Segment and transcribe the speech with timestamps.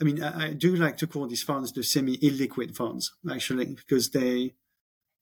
[0.00, 4.10] I mean, I, I, do like to call these funds the semi-illiquid funds, actually, because
[4.10, 4.54] they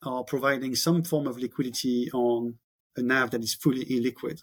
[0.04, 2.58] are providing some form of liquidity on
[2.96, 4.42] a NAV that is fully illiquid.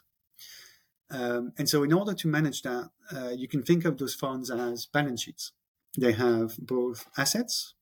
[1.10, 4.52] Um, and so, in order to manage that, uh, you can think of those funds
[4.52, 5.52] as balance sheets.
[5.98, 7.76] They have both assets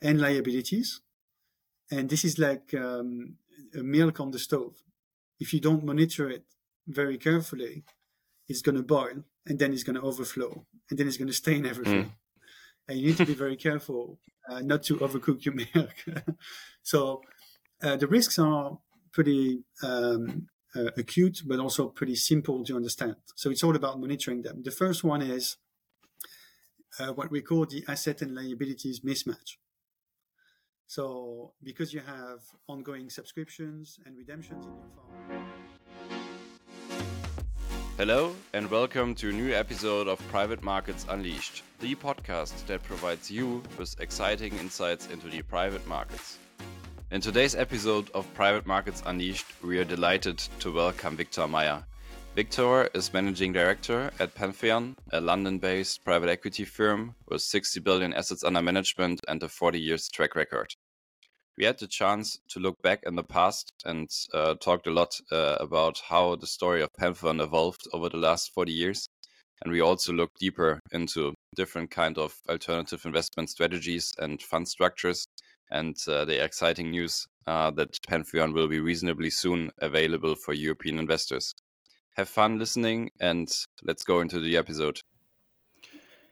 [0.00, 1.00] and liabilities.
[1.90, 3.36] And this is like um,
[3.74, 4.76] a milk on the stove.
[5.38, 6.44] If you don't monitor it
[6.86, 7.84] very carefully,
[8.48, 11.34] it's going to boil and then it's going to overflow and then it's going to
[11.34, 12.04] stain everything.
[12.04, 12.10] Mm.
[12.88, 15.94] And you need to be very careful uh, not to overcook your milk.
[16.82, 17.20] so
[17.82, 18.78] uh, the risks are
[19.12, 20.46] pretty um,
[20.76, 23.16] uh, acute, but also pretty simple to understand.
[23.34, 24.62] So it's all about monitoring them.
[24.62, 25.56] The first one is
[27.00, 29.56] uh, what we call the asset and liabilities mismatch.
[30.86, 35.39] So because you have ongoing subscriptions and redemptions in your fund.
[38.00, 43.30] Hello, and welcome to a new episode of Private Markets Unleashed, the podcast that provides
[43.30, 46.38] you with exciting insights into the private markets.
[47.10, 51.84] In today's episode of Private Markets Unleashed, we are delighted to welcome Victor Mayer.
[52.34, 58.14] Victor is managing director at Pantheon, a London based private equity firm with 60 billion
[58.14, 60.74] assets under management and a 40 years track record.
[61.60, 65.20] We had the chance to look back in the past and uh, talked a lot
[65.30, 69.06] uh, about how the story of Pantheon evolved over the last 40 years.
[69.60, 75.26] And we also looked deeper into different kind of alternative investment strategies and fund structures
[75.70, 80.98] and uh, the exciting news uh, that Pantheon will be reasonably soon available for European
[80.98, 81.52] investors
[82.16, 85.00] have fun listening, and let's go into the episode.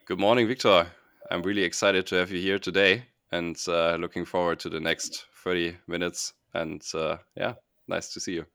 [0.07, 0.87] Good morning, Victor.
[1.29, 5.25] I'm really excited to have you here today and uh, looking forward to the next
[5.43, 6.33] 30 minutes.
[6.53, 7.53] And uh, yeah,
[7.87, 8.45] nice to see you.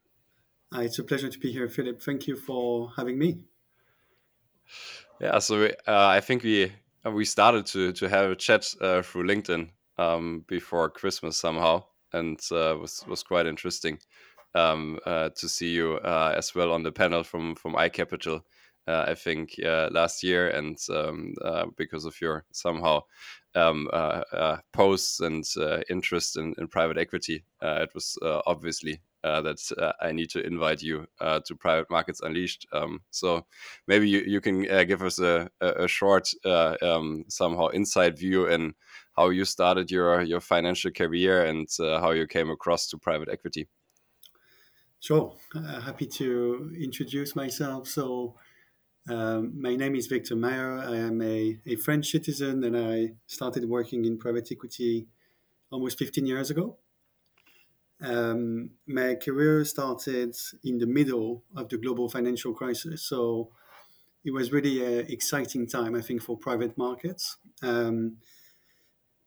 [0.75, 2.03] Uh, it's a pleasure to be here, Philip.
[2.03, 3.45] Thank you for having me.
[5.21, 6.73] Yeah, so uh, I think we
[7.07, 11.85] uh, we started to to have a chat uh, through LinkedIn um, before Christmas somehow,
[12.13, 13.99] and was was quite interesting
[14.55, 18.43] um, uh, to see you uh, as well on the panel from from iCapital.
[18.87, 23.01] Uh, I think uh, last year, and um, uh, because of your somehow
[23.55, 25.45] um, uh, posts and
[25.89, 31.55] interest in, in, private equity, it was obviously that I need to invite you to
[31.59, 32.67] Private Markets Unleashed.
[32.73, 33.47] Um, so
[33.87, 38.75] maybe you, you can give us a, a, short, um, somehow inside view in
[39.17, 43.69] how you started your your financial career and how you came across to private equity.
[45.05, 45.37] Sure.
[45.55, 47.89] Uh, happy to introduce myself.
[47.89, 48.37] So,
[49.09, 50.79] um, my name is Victor Mayer.
[50.79, 55.07] I am a, a French citizen and I started working in private equity
[55.71, 56.77] almost 15 years ago.
[58.01, 63.03] Um, my career started in the middle of the global financial crisis.
[63.03, 63.51] So,
[64.25, 67.37] it was really an exciting time, I think, for private markets.
[67.63, 68.17] Um,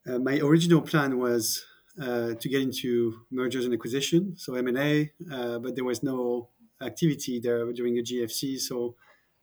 [0.08, 1.66] uh, my original plan was
[2.02, 6.50] uh, to get into mergers and acquisition, so M&A, uh, but there was no
[6.82, 8.60] activity there during the GFC.
[8.60, 8.96] So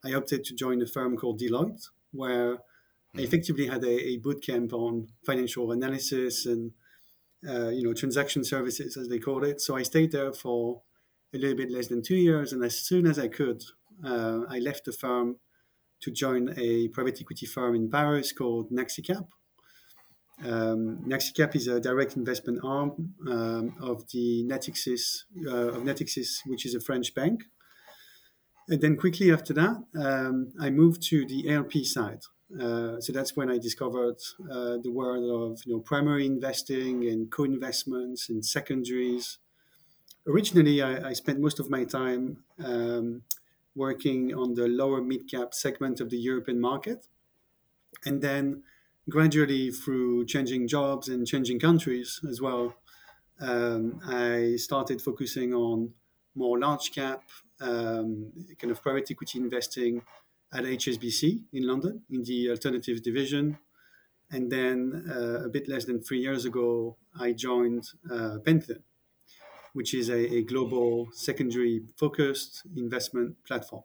[0.04, 3.20] I opted to join a firm called Deloitte, where I mm-hmm.
[3.20, 6.72] effectively had a, a boot camp on financial analysis and
[7.48, 9.60] uh, you know transaction services, as they call it.
[9.60, 10.82] So I stayed there for
[11.34, 13.62] a little bit less than two years, and as soon as I could,
[14.04, 15.36] uh, I left the firm
[16.00, 19.26] to join a private equity firm in Paris called Naxicap,
[20.42, 26.66] um, Naxicap is a direct investment arm um, of the Natixis, uh, of Natixis, which
[26.66, 27.44] is a French bank.
[28.68, 32.22] And then quickly after that, um, I moved to the LP side.
[32.58, 34.16] Uh, so that's when I discovered
[34.50, 39.38] uh, the world of you know primary investing and co-investments and secondaries.
[40.26, 43.22] Originally, I, I spent most of my time um,
[43.74, 47.08] working on the lower mid-cap segment of the European market,
[48.04, 48.62] and then
[49.08, 52.74] gradually through changing jobs and changing countries as well,
[53.40, 55.94] um, I started focusing on
[56.34, 57.22] more large cap
[57.64, 60.02] um, kind of private equity investing
[60.52, 63.58] at HSBC in London in the alternatives division.
[64.30, 68.82] And then uh, a bit less than three years ago, I joined uh, Pantheon,
[69.72, 73.82] which is a, a global secondary focused investment platform.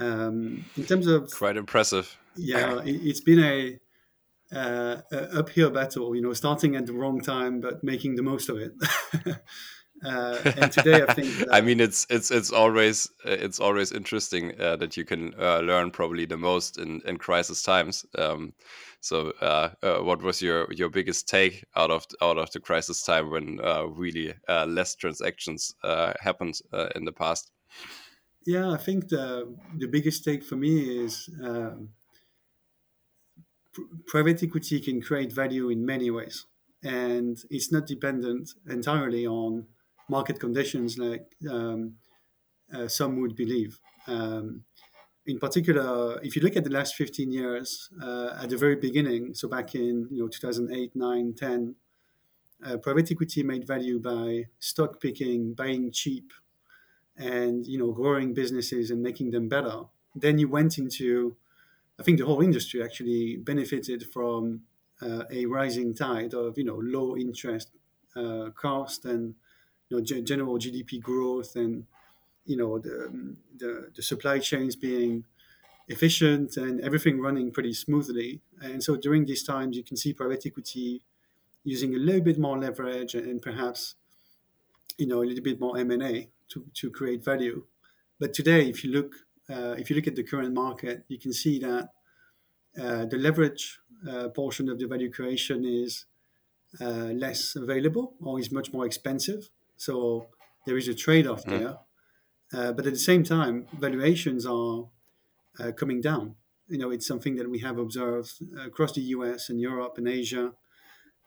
[0.00, 3.78] Um, in terms of quite impressive, yeah, it, has been a,
[4.52, 6.16] uh, a, uphill battle.
[6.16, 8.72] You know, starting at the wrong time but making the most of it.
[10.04, 11.48] uh, and today, I think.
[11.52, 15.90] I mean, it's it's it's always it's always interesting uh, that you can uh, learn
[15.90, 18.04] probably the most in in crisis times.
[18.18, 18.52] Um,
[19.00, 23.02] so, uh, uh, what was your your biggest take out of out of the crisis
[23.02, 23.58] time when
[23.96, 25.74] really less transactions
[26.20, 26.60] happened
[26.94, 27.50] in the past?
[28.46, 31.90] Yeah, I think the the biggest take for me is um,
[34.06, 36.46] private equity can create value in many ways,
[36.82, 39.66] and it's not dependent entirely on
[40.08, 41.96] market conditions like um,
[42.72, 43.78] uh, some would believe.
[44.06, 44.64] Um,
[45.26, 49.34] in particular, if you look at the last 15 years, uh, at the very beginning,
[49.34, 51.76] so back in you know 2008, 9, 10,
[52.64, 56.32] uh, private equity made value by stock picking, buying cheap,
[57.16, 59.84] and you know growing businesses and making them better.
[60.14, 61.36] Then you went into,
[61.98, 64.62] I think the whole industry actually benefited from
[65.02, 67.70] uh, a rising tide of you know low interest
[68.16, 69.36] uh, cost and
[69.88, 71.86] you know g- general GDP growth and
[72.46, 75.24] you know the, the, the supply chains being
[75.88, 78.42] efficient and everything running pretty smoothly.
[78.62, 81.02] And so during these times, you can see private equity
[81.64, 83.96] using a little bit more leverage and perhaps
[84.98, 87.66] you know a little bit more M and A to, to create value.
[88.18, 89.14] But today, if you look
[89.48, 91.90] uh, if you look at the current market, you can see that
[92.80, 96.06] uh, the leverage uh, portion of the value creation is
[96.80, 99.50] uh, less available or is much more expensive.
[99.84, 100.28] So
[100.66, 101.58] there is a trade off mm.
[101.58, 101.76] there.
[102.52, 104.84] Uh, but at the same time, valuations are
[105.58, 106.36] uh, coming down.
[106.68, 108.32] You know, it's something that we have observed
[108.64, 110.52] across the US and Europe and Asia,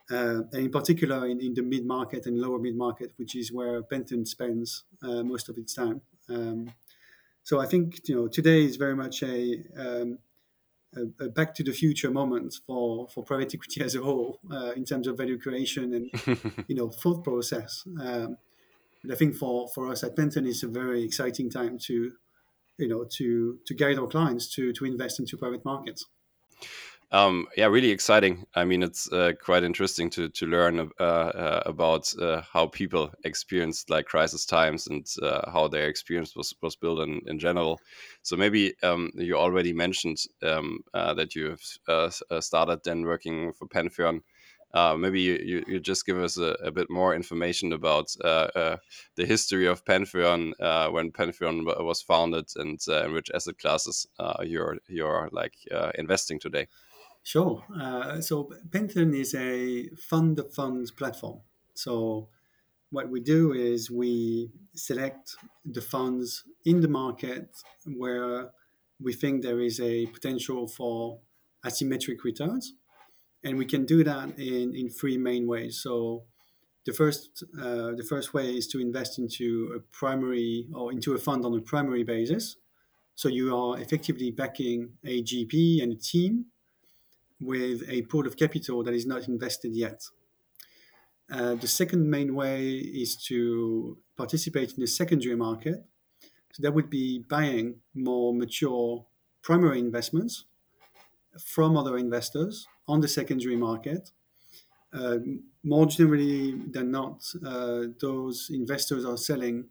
[0.09, 3.51] uh, and in particular in, in the mid market and lower mid market, which is
[3.51, 6.01] where Pantheon spends uh, most of its time.
[6.29, 6.73] Um,
[7.43, 10.19] so I think you know today is very much a, um,
[10.95, 14.71] a, a, back to the future moment for, for private equity as a whole uh,
[14.75, 16.05] in terms of value creation and
[16.67, 17.83] you know thought process.
[18.01, 18.37] Um,
[19.07, 22.11] but I think for, for us at Pantheon, it's a very exciting time to,
[22.77, 26.05] you know, to to guide our clients to to invest into private markets.
[27.09, 28.45] Um, yeah, really exciting.
[28.53, 33.11] I mean, it's uh, quite interesting to to learn uh, uh, about uh, how people
[33.23, 37.79] experienced like crisis times and uh, how their experience was was built in, in general.
[38.23, 41.55] So maybe um, you already mentioned um, uh, that you
[41.87, 44.21] have started then working for Pantheon
[44.73, 48.47] uh, maybe you, you, you, just give us a, a, bit more information about uh,
[48.55, 48.77] uh,
[49.15, 54.07] the history of Pantheon uh, when Pantheon was founded and uh, in which asset classes
[54.19, 55.53] uh, you're you're like
[55.97, 56.67] investing today.
[57.23, 57.63] Sure.
[58.21, 61.39] so Pantheon is a fund of funds platform.
[61.73, 62.29] So
[62.89, 65.35] what we do is we select
[65.65, 67.49] the funds in the market
[67.85, 68.51] where
[68.99, 71.19] we think there is a potential for
[71.65, 72.73] asymmetric returns
[73.43, 75.79] and we can do that in, in three main ways.
[75.81, 76.23] So
[76.85, 81.17] the first uh, the first way is to invest into a primary or into a
[81.17, 82.57] fund on a primary basis.
[83.15, 86.45] So you are effectively backing a GP and a team
[87.39, 90.03] with a pool of capital that is not invested yet.
[91.29, 95.85] Uh, the second main way is to participate in the secondary market.
[96.53, 99.05] So that would be buying more mature
[99.41, 100.45] primary investments
[101.45, 104.11] from other investors on the secondary market.
[104.93, 105.19] Uh,
[105.63, 109.69] more generally than not, uh, those investors are selling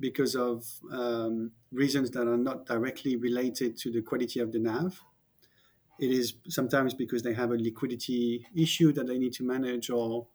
[0.00, 5.00] because of um, reasons that are not directly related to the quality of the NAV.
[5.98, 10.28] It is sometimes because they have a liquidity issue that they need to manage, or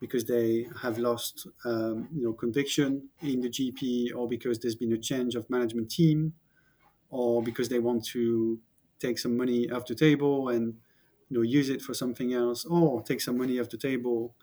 [0.00, 4.92] because they have lost, um, you know, conviction in the GP, or because there's been
[4.92, 6.34] a change of management team,
[7.10, 8.60] or because they want to
[8.98, 10.80] take some money off the table and
[11.28, 14.34] you know use it for something else or take some money off the table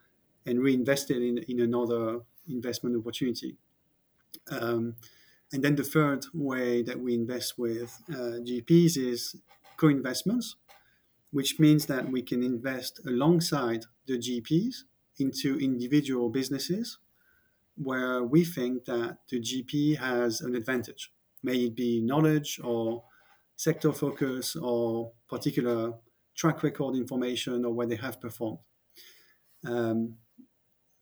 [0.46, 3.56] and reinvest it in, in another investment opportunity.
[4.50, 4.96] Um,
[5.52, 9.36] and then the third way that we invest with uh, gps is
[9.78, 10.56] co-investments
[11.30, 14.84] which means that we can invest alongside the gps
[15.20, 16.98] into individual businesses
[17.76, 21.12] where we think that the gp has an advantage.
[21.42, 23.04] May it be knowledge or
[23.56, 25.94] sector focus or particular
[26.36, 28.60] track record information or where they have performed.
[29.66, 30.16] Um,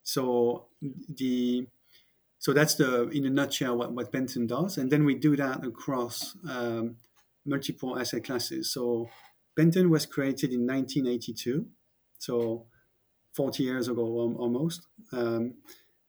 [0.03, 0.67] so
[1.09, 1.67] the
[2.39, 5.63] so that's the in a nutshell what, what Pantheon does, and then we do that
[5.63, 6.97] across um,
[7.45, 8.73] multiple asset classes.
[8.73, 9.09] So
[9.57, 11.67] Pantheon was created in 1982,
[12.17, 12.65] so
[13.35, 14.03] 40 years ago
[14.37, 14.87] almost.
[15.13, 15.55] Um,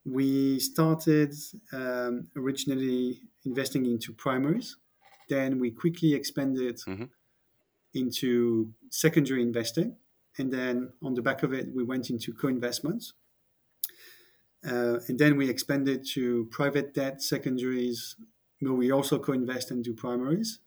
[0.05, 1.35] we started
[1.73, 4.77] um, originally investing into primaries,
[5.29, 7.05] then we quickly expanded mm-hmm.
[7.95, 9.97] Into secondary investing.
[10.39, 13.13] And then on the back of it, we went into co investments.
[14.65, 18.17] Uh, and then we expanded to private debt secondaries,
[18.61, 20.61] where we also co invest and do primaries.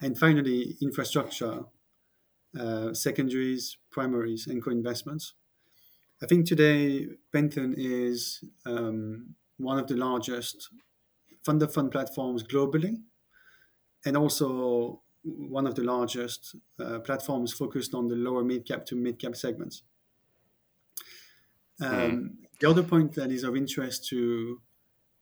[0.00, 1.64] And finally, infrastructure,
[2.58, 5.34] uh, secondaries, primaries, and co investments.
[6.22, 10.70] I think today Pantheon is um, one of the largest
[11.44, 13.02] fund of fund platforms globally
[14.04, 18.96] and also one of the largest uh, platforms focused on the lower mid cap to
[18.96, 19.82] mid cap segments.
[21.80, 22.28] Um, mm.
[22.60, 24.60] The other point that is of interest to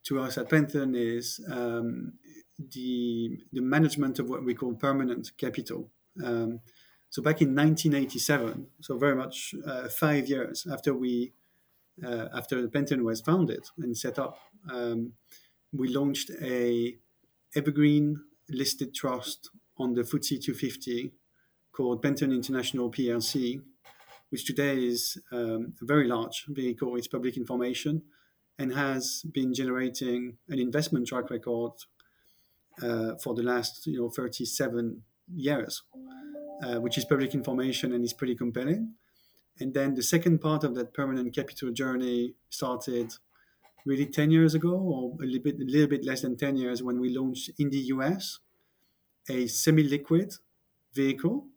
[0.03, 2.13] to us at Pantheon is um,
[2.57, 5.89] the the management of what we call permanent capital.
[6.23, 6.59] Um,
[7.09, 11.33] so back in 1987, so very much uh, five years after we
[12.05, 14.39] uh, after Pantheon was founded and set up,
[14.71, 15.13] um,
[15.71, 16.97] we launched a
[17.55, 18.19] evergreen
[18.49, 21.11] listed trust on the FTSE 250
[21.71, 23.61] called Pantheon International PLC,
[24.29, 26.95] which today is um, a very large vehicle.
[26.95, 28.03] It's public information
[28.59, 31.71] and has been generating an investment track record
[32.81, 35.01] uh, for the last you know 37
[35.33, 35.83] years,
[36.63, 38.93] uh, which is public information and is pretty compelling.
[39.59, 43.13] And then the second part of that permanent capital journey started
[43.85, 46.81] really 10 years ago, or a little bit, a little bit less than 10 years,
[46.81, 48.39] when we launched in the US
[49.29, 50.33] a semi-liquid
[50.93, 51.47] vehicle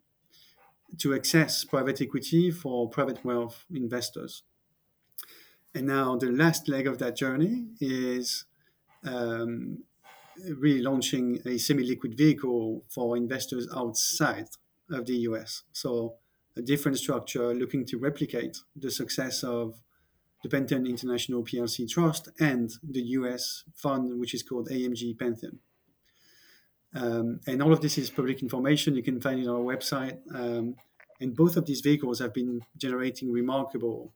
[0.99, 4.43] to access private equity for private wealth investors.
[5.75, 8.47] And now the last leg of that journey is
[9.05, 9.85] um,
[10.59, 14.49] really launching a semi-liquid vehicle for investors outside
[14.91, 15.65] of the US.
[15.73, 16.15] So
[16.57, 19.75] a different structure looking to replicate the success of
[20.43, 25.59] the Pantheon International PLC Trust and the US fund, which is called AMG Pantheon.
[26.95, 28.95] Um, and all of this is public information.
[28.95, 30.19] You can find it on our website.
[30.35, 30.77] Um,
[31.21, 34.13] and both of these vehicles have been generating remarkable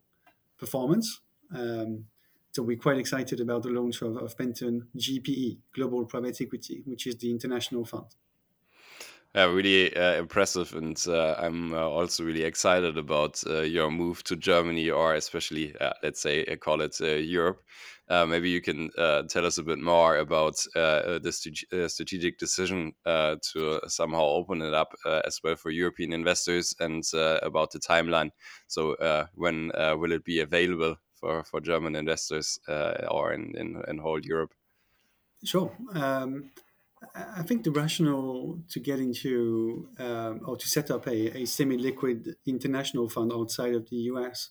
[0.59, 1.21] performance.
[1.55, 2.07] Um,
[2.53, 7.07] so we're quite excited about the launch of, of Pantheon GPE, Global Private Equity, which
[7.07, 8.07] is the international fund.
[9.33, 14.25] Yeah, really uh, impressive, and uh, I'm uh, also really excited about uh, your move
[14.25, 17.63] to Germany, or especially, uh, let's say, uh, call it Europe.
[18.09, 18.91] maybe you can
[19.29, 21.59] tell us a bit more about the st
[21.89, 24.95] strategic decision to somehow open it up
[25.25, 27.05] as well for European investors, and
[27.43, 28.31] about the timeline.
[28.67, 28.97] So,
[29.35, 32.59] when will it be available for, for German investors
[33.09, 34.55] or in, in, in whole Europe?
[35.45, 35.73] Sure.
[35.95, 36.51] Um,
[37.15, 42.37] I think the rationale to get into um, or to set up a, a semi-liquid
[42.47, 44.51] international fund outside of the US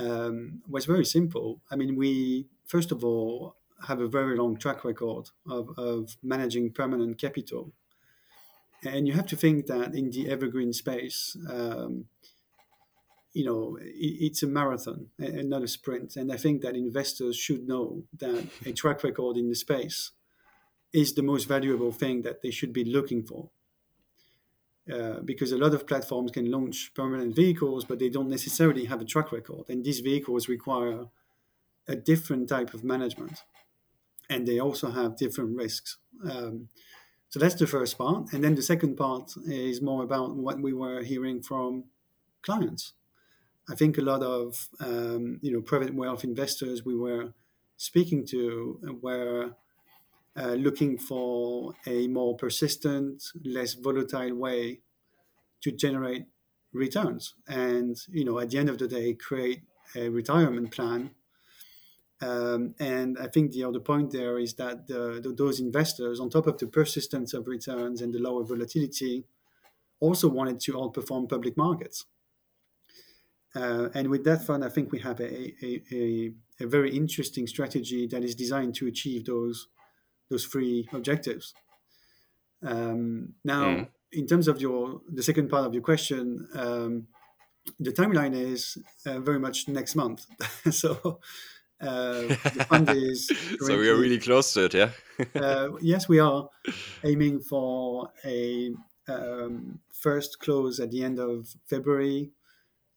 [0.00, 1.60] um, was very simple.
[1.70, 6.72] I mean, we first of all have a very long track record of, of managing
[6.72, 7.72] permanent capital,
[8.82, 12.06] and you have to think that in the evergreen space, um,
[13.34, 16.16] you know, it's a marathon and not a sprint.
[16.16, 20.12] And I think that investors should know that a track record in the space
[20.94, 23.50] is the most valuable thing that they should be looking for.
[24.90, 29.00] Uh, because a lot of platforms can launch permanent vehicles, but they don't necessarily have
[29.00, 29.64] a track record.
[29.68, 31.06] And these vehicles require
[31.88, 33.42] a different type of management.
[34.30, 35.96] And they also have different risks.
[36.30, 36.68] Um,
[37.30, 38.32] so that's the first part.
[38.32, 41.84] And then the second part is more about what we were hearing from
[42.42, 42.92] clients.
[43.68, 47.32] I think a lot of um, you know private wealth investors we were
[47.76, 49.54] speaking to were
[50.36, 54.80] uh, looking for a more persistent, less volatile way
[55.62, 56.26] to generate
[56.72, 59.62] returns, and you know, at the end of the day, create
[59.96, 61.10] a retirement plan.
[62.20, 66.30] Um, and I think the other point there is that the, the, those investors, on
[66.30, 69.24] top of the persistence of returns and the lower volatility,
[70.00, 72.06] also wanted to outperform public markets.
[73.54, 77.46] Uh, and with that fund, I think we have a, a, a, a, very interesting
[77.46, 79.68] strategy that is designed to achieve those
[80.30, 81.54] those three objectives.
[82.62, 83.88] Um, now, mm.
[84.12, 87.06] in terms of your the second part of your question, um,
[87.78, 90.26] the timeline is uh, very much next month.
[90.70, 91.20] so
[91.80, 93.26] uh, the fund is
[93.60, 94.90] so we are really close to it, yeah.
[95.34, 96.48] uh, yes, we are
[97.04, 98.72] aiming for a
[99.08, 102.30] um, first close at the end of February.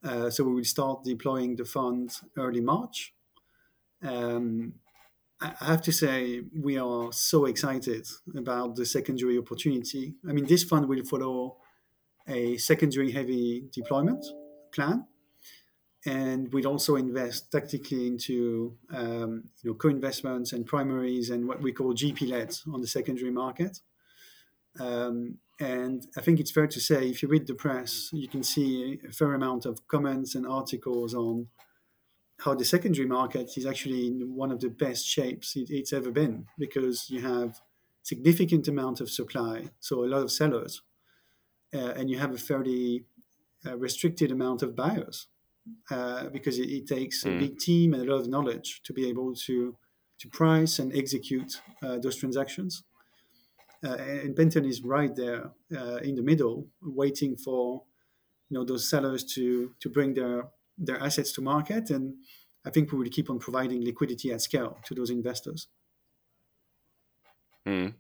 [0.03, 3.13] Uh, so we will start deploying the fund early March.
[4.01, 4.74] Um,
[5.39, 10.15] I have to say, we are so excited about the secondary opportunity.
[10.27, 11.58] I mean, this fund will follow
[12.27, 14.25] a secondary heavy deployment
[14.74, 15.06] plan
[16.06, 21.72] and we'll also invest tactically into um, you know, co-investments and primaries and what we
[21.72, 23.79] call GP-led on the secondary market.
[24.79, 28.44] Um, and I think it's fair to say, if you read the press, you can
[28.44, 31.48] see a fair amount of comments and articles on
[32.39, 36.12] how the secondary market is actually in one of the best shapes it, it's ever
[36.12, 37.60] been because you have
[38.03, 40.82] significant amount of supply, so a lot of sellers,
[41.74, 43.03] uh, and you have a fairly
[43.65, 45.27] uh, restricted amount of buyers
[45.91, 47.27] uh, because it, it takes mm.
[47.27, 47.39] a hmm.
[47.39, 49.75] big team and a lot of knowledge to be able to
[50.20, 52.84] to price and execute uh, those transactions.
[53.86, 57.84] uh, and Pantheon is right there uh, in the middle, waiting for
[58.50, 62.15] you know those sellers to to bring their their assets to market, and
[62.65, 65.67] I think we will keep on providing liquidity at scale to those investors.
[67.65, 67.93] Mm.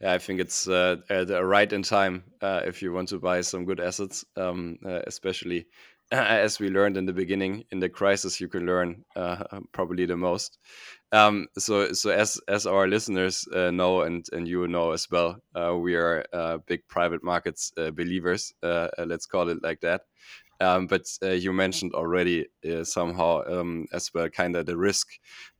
[0.00, 0.96] Yeah, I think it's uh,
[1.44, 5.66] right in time uh, if you want to buy some good assets, um, uh, especially
[6.12, 10.16] as we learned in the beginning in the crisis you can learn uh, probably the
[10.16, 10.58] most
[11.12, 15.38] um, so so as as our listeners uh, know and and you know as well
[15.54, 20.02] uh, we are uh, big private markets uh, believers uh, let's call it like that
[20.62, 25.08] um, but uh, you mentioned already uh, somehow um, as well, kind of the risk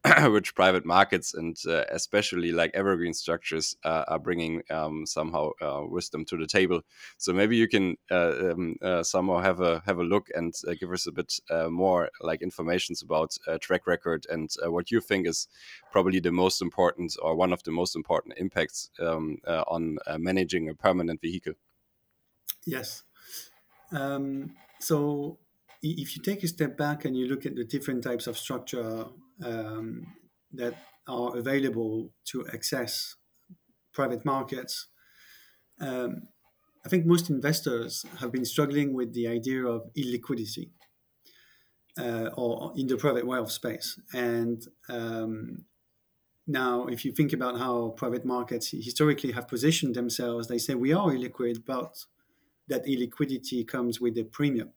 [0.27, 5.83] which private markets and uh, especially like evergreen structures uh, are bringing um, somehow uh,
[5.85, 6.83] wisdom to the table.
[7.19, 11.07] So maybe you can uh, um, somehow have a have a look and give us
[11.09, 11.33] a bit
[11.69, 15.49] more like informations about track record and what you think is
[15.91, 20.75] probably the most important or one of the most important impacts um, on managing a
[20.75, 21.55] permanent vehicle.
[22.65, 23.03] Yes.
[24.83, 25.39] So
[25.81, 29.07] if you take a step back and you look at the different types of structure
[29.45, 30.07] um,
[30.53, 30.75] that
[31.07, 33.15] are available to access
[33.93, 34.89] private markets,
[35.81, 36.23] um,
[36.85, 40.71] I think most investors have been struggling with the idea of illiquidity
[41.97, 44.01] uh, or in the private wealth space.
[44.13, 45.65] And um,
[46.49, 50.93] now, if you think about how private markets historically have positioned themselves, they say we
[50.93, 51.95] are illiquid, but
[52.69, 54.71] that illiquidity comes with a premium.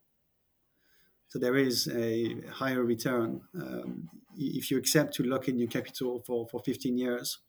[1.27, 6.23] So there is a higher return um, if you accept to lock in your capital
[6.25, 7.39] for, for 15 years,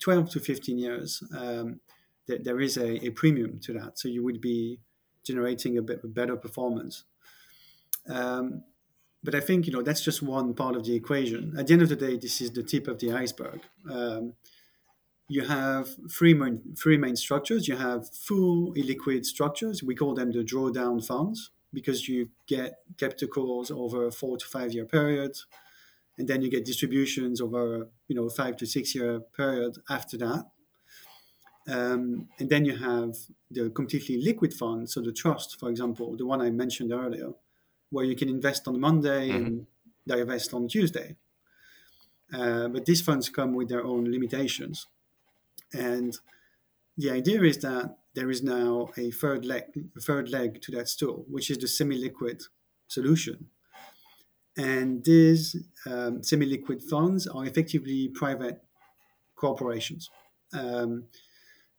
[0.00, 1.22] 12 to 15 years.
[1.36, 1.80] Um,
[2.26, 4.80] th- there is a, a, premium to that, so you would be
[5.24, 7.04] generating a, bit, better performance.
[8.08, 8.64] Um,
[9.22, 11.54] but I think you know that's just one part of the equation.
[11.56, 13.60] At the end of the day, this is the tip of the iceberg.
[13.88, 14.34] Um,
[15.28, 17.68] you have three main, three main structures.
[17.68, 19.82] You have full illiquid structures.
[19.82, 24.46] We call them the drawdown funds because you get capital calls over a four to
[24.46, 25.32] five year period,
[26.18, 30.44] and then you get distributions over you know five to six year period after that.
[31.68, 33.14] Um, and then you have
[33.50, 37.30] the completely liquid fund, so the trust, for example, the one I mentioned earlier,
[37.90, 39.46] where you can invest on Monday mm-hmm.
[39.46, 39.66] and
[40.06, 41.16] divest on Tuesday.
[42.34, 44.88] Uh, but these funds come with their own limitations.
[45.72, 46.18] And
[46.96, 49.64] the idea is that there is now a third leg,
[50.00, 52.42] third leg to that stool, which is the semi-liquid
[52.88, 53.48] solution.
[54.56, 55.56] And these
[55.86, 58.60] um, semi-liquid funds are effectively private
[59.34, 60.10] corporations.
[60.52, 61.04] Um,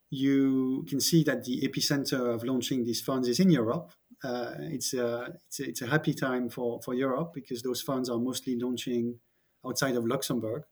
[0.10, 3.92] you can see that the epicenter of launching these funds is in Europe.
[4.24, 8.10] Uh, it's, a, it's, a, it's a happy time for, for Europe because those funds
[8.10, 9.20] are mostly launching
[9.66, 10.64] outside of Luxembourg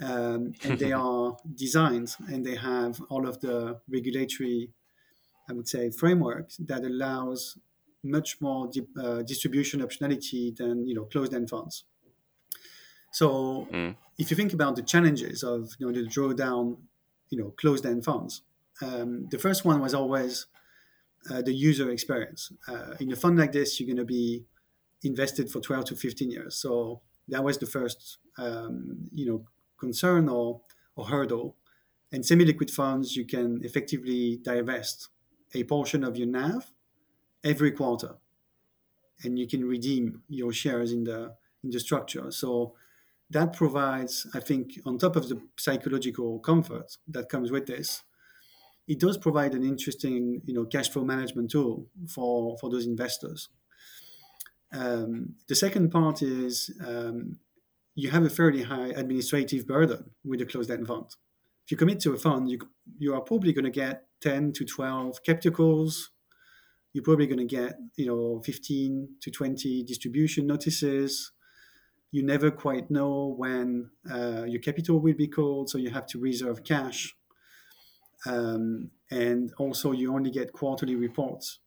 [0.00, 4.70] um, and they are designed and they have all of the regulatory,
[5.48, 7.58] I would say, framework that allows
[8.02, 11.84] much more di- uh, distribution optionality than you know closed-end funds.
[13.12, 13.96] So mm.
[14.18, 16.78] if you think about the challenges of you know the drawdown,
[17.30, 18.42] you know closed-end funds,
[18.82, 20.46] um, the first one was always
[21.30, 22.52] uh, the user experience.
[22.68, 24.44] Uh, in a fund like this, you're going to be
[25.02, 26.56] invested for 12 to 15 years.
[26.56, 29.44] So that was the first, um, you know,
[29.78, 30.60] concern or,
[30.96, 31.56] or hurdle.
[32.10, 35.08] And semi-liquid funds, you can effectively divest
[35.54, 36.72] a portion of your NAV
[37.44, 38.16] every quarter,
[39.22, 42.30] and you can redeem your shares in the in the structure.
[42.30, 42.74] So
[43.30, 48.02] that provides, I think, on top of the psychological comfort that comes with this,
[48.86, 53.50] it does provide an interesting, you know, cash flow management tool for for those investors.
[54.72, 57.38] Um, the second part is um,
[57.98, 61.06] you have a fairly high administrative burden with a closed-end fund.
[61.64, 62.60] If you commit to a fund, you,
[62.96, 66.12] you are probably going to get 10 to 12 capital calls.
[66.92, 71.32] You're probably going to get, you know, 15 to 20 distribution notices.
[72.12, 76.20] You never quite know when uh, your capital will be called, so you have to
[76.20, 77.16] reserve cash.
[78.26, 81.58] Um, and also, you only get quarterly reports,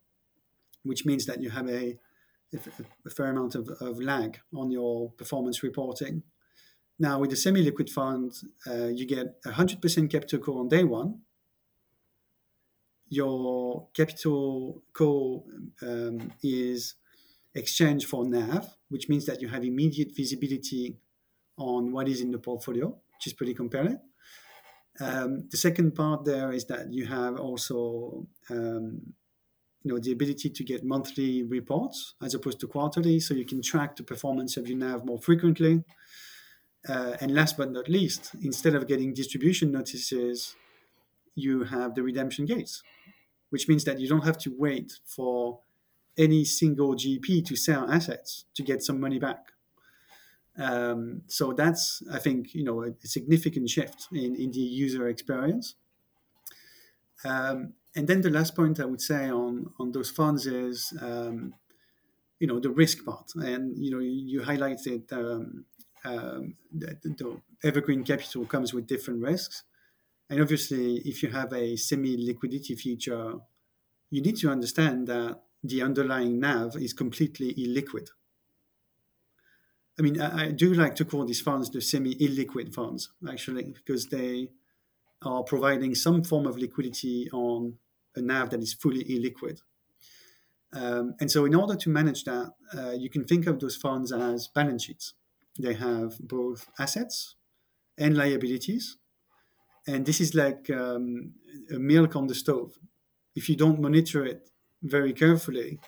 [0.83, 1.99] which means that you have a
[2.53, 6.23] a fair amount of, of lag on your performance reporting.
[6.99, 8.33] Now, with the semi liquid fund,
[8.67, 11.21] uh, you get 100% capital call on day one.
[13.09, 15.45] Your capital call
[15.81, 16.95] um, is
[17.55, 20.97] exchanged for NAV, which means that you have immediate visibility
[21.57, 23.99] on what is in the portfolio, which is pretty compelling.
[24.99, 29.13] Um, the second part there is that you have also um,
[29.83, 33.61] you know the ability to get monthly reports as opposed to quarterly so you can
[33.61, 35.83] track the performance of your nav more frequently
[36.87, 40.55] uh, and last but not least instead of getting distribution notices
[41.35, 42.83] you have the redemption gates,
[43.49, 45.59] which means that you don't have to wait for
[46.17, 49.51] any single GP to sell assets to get some money back.
[50.57, 55.07] Um, so that's, I think, you know, a, a significant shift in, in the user
[55.07, 55.75] experience.
[57.23, 61.55] Um, and then the last point I would say on on those funds is, um,
[62.39, 63.31] you know, the risk part.
[63.35, 65.65] And you know, you highlighted um,
[66.05, 69.63] um, that the evergreen capital comes with different risks.
[70.29, 73.35] And obviously, if you have a semi liquidity feature,
[74.09, 78.09] you need to understand that the underlying NAV is completely illiquid.
[79.99, 83.63] I mean, I, I do like to call these funds the semi illiquid funds, actually,
[83.63, 84.49] because they
[85.23, 87.75] are providing some form of liquidity on
[88.15, 89.61] a NAV that is fully illiquid.
[90.73, 94.11] Um, and so, in order to manage that, uh, you can think of those funds
[94.11, 95.13] as balance sheets.
[95.59, 97.35] They have both assets
[97.97, 98.97] and liabilities.
[99.87, 101.33] And this is like um,
[101.73, 102.77] a milk on the stove.
[103.35, 104.49] If you don't monitor it
[104.81, 105.79] very carefully,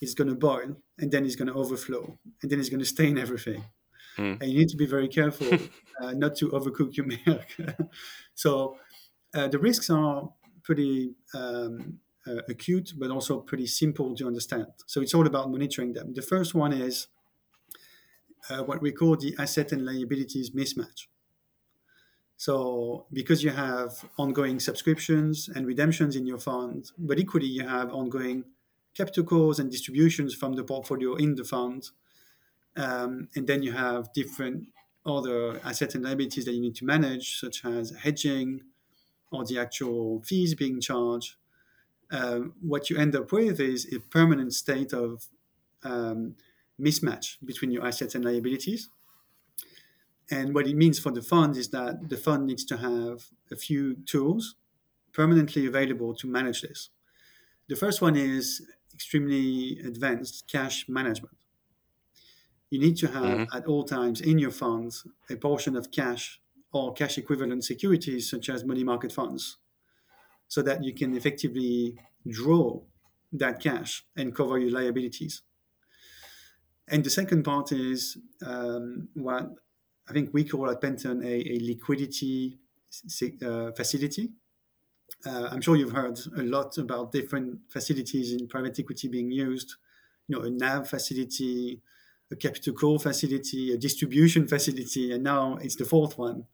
[0.00, 2.86] it's going to boil and then it's going to overflow and then it's going to
[2.86, 3.64] stain everything.
[4.18, 4.42] Mm.
[4.42, 5.46] And you need to be very careful
[6.02, 7.46] uh, not to overcook your milk.
[8.34, 8.76] so
[9.34, 10.28] uh, the risks are
[10.62, 14.66] pretty um, uh, acute, but also pretty simple to understand.
[14.86, 16.14] So it's all about monitoring them.
[16.14, 17.06] The first one is
[18.50, 21.06] uh, what we call the asset and liabilities mismatch.
[22.36, 27.92] So, because you have ongoing subscriptions and redemptions in your fund, but equally you have
[27.92, 28.44] ongoing
[28.94, 31.90] capital calls and distributions from the portfolio in the fund,
[32.76, 34.68] um, and then you have different
[35.04, 38.60] other assets and liabilities that you need to manage, such as hedging
[39.30, 41.36] or the actual fees being charged.
[42.10, 45.26] Um, what you end up with is a permanent state of
[45.82, 46.36] um,
[46.80, 48.88] mismatch between your assets and liabilities.
[50.30, 53.56] And what it means for the fund is that the fund needs to have a
[53.56, 54.56] few tools
[55.12, 56.90] permanently available to manage this.
[57.68, 61.37] The first one is extremely advanced cash management.
[62.70, 63.56] You need to have mm-hmm.
[63.56, 66.40] at all times in your funds a portion of cash
[66.72, 69.56] or cash equivalent securities, such as money market funds,
[70.48, 72.80] so that you can effectively draw
[73.32, 75.42] that cash and cover your liabilities.
[76.88, 79.50] And the second part is um, what
[80.08, 82.58] I think we call at Pantheon a, a liquidity
[83.42, 84.30] uh, facility.
[85.26, 89.74] Uh, I'm sure you've heard a lot about different facilities in private equity being used.
[90.26, 91.82] You know, a NAV facility,
[92.30, 96.46] a capital call facility, a distribution facility, and now it's the fourth one,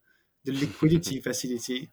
[0.45, 1.91] the liquidity facility.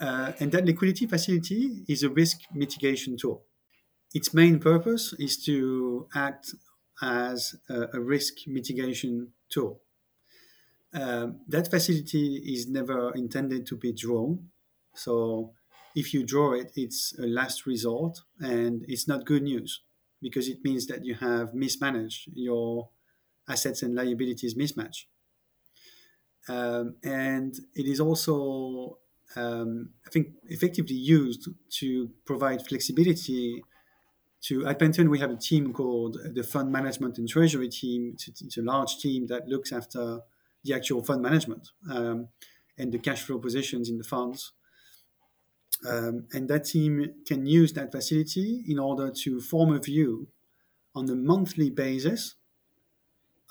[0.00, 3.44] Uh, and that liquidity facility is a risk mitigation tool.
[4.14, 6.54] Its main purpose is to act
[7.02, 9.82] as a, a risk mitigation tool.
[10.92, 14.50] Um, that facility is never intended to be drawn.
[14.94, 15.54] So
[15.94, 19.82] if you draw it, it's a last resort and it's not good news
[20.20, 22.88] because it means that you have mismanaged your
[23.48, 25.04] assets and liabilities mismatch.
[26.48, 28.98] Um, and it is also,
[29.34, 31.48] um, I think, effectively used
[31.80, 33.62] to provide flexibility
[34.42, 38.12] to at Pantheon we have a team called the Fund Management and Treasury team.
[38.14, 40.20] It's, it's a large team that looks after
[40.64, 42.28] the actual fund management um,
[42.78, 44.52] and the cash flow positions in the funds.
[45.84, 50.28] Um, and that team can use that facility in order to form a view
[50.94, 52.36] on a monthly basis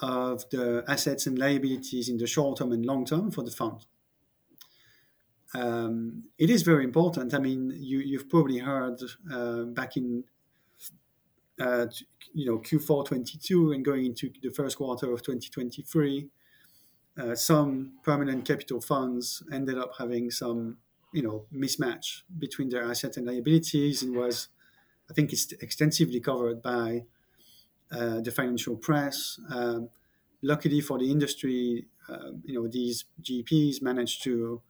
[0.01, 3.85] of the assets and liabilities in the short term and long term for the fund.
[5.53, 7.33] Um, it is very important.
[7.33, 8.99] I mean, you, have probably heard
[9.31, 10.23] uh, back in
[11.59, 11.85] uh,
[12.33, 16.27] you know Q4 22 and going into the first quarter of 2023,
[17.17, 20.77] uh, some permanent capital funds ended up having some
[21.15, 22.07] you know mismatch
[22.45, 24.49] between their assets and liabilities and was
[25.09, 27.03] I think it's extensively covered by
[27.91, 29.39] uh, the financial press.
[29.49, 29.89] Um,
[30.41, 34.61] luckily for the industry, uh, you know these GPs managed to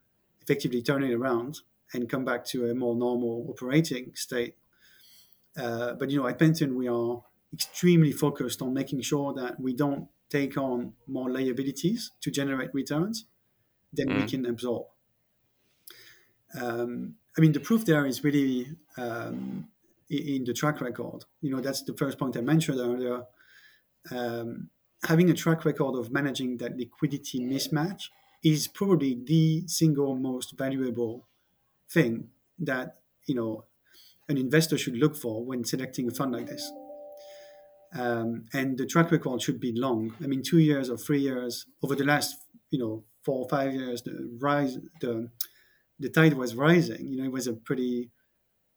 [0.41, 1.61] effectively turn it around
[1.93, 4.55] and come back to a more normal operating state
[5.57, 9.73] uh, but you know, at Pantheon, we are extremely focused on making sure that we
[9.73, 13.25] don't take on more liabilities to generate returns
[13.93, 14.21] than mm.
[14.21, 14.87] we can absorb.
[16.59, 19.67] Um, I mean, the proof there is really um,
[20.09, 21.25] in the track record.
[21.41, 23.23] You know, that's the first point I mentioned earlier.
[24.11, 24.69] Um,
[25.03, 28.09] having a track record of managing that liquidity mismatch
[28.43, 31.27] is probably the single most valuable
[31.89, 32.29] thing
[32.59, 33.65] that you know
[34.29, 36.71] an investor should look for when selecting a fund like this.
[37.93, 40.15] Um, and the track record should be long.
[40.21, 42.35] I mean, two years or three years over the last,
[42.69, 45.29] you know, four or five years, the rise, the
[45.99, 47.07] the tide was rising.
[47.07, 48.11] You know, it was a pretty